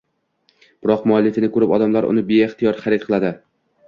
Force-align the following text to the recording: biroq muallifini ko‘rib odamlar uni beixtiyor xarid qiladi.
biroq 0.85 1.03
muallifini 1.11 1.49
ko‘rib 1.57 1.73
odamlar 1.77 2.07
uni 2.13 2.23
beixtiyor 2.31 2.81
xarid 2.87 3.05
qiladi. 3.05 3.31